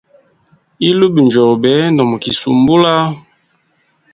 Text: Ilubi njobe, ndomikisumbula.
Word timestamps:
Ilubi 0.89 1.19
njobe, 1.25 1.73
ndomikisumbula. 1.93 2.93